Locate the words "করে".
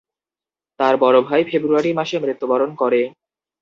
2.75-3.01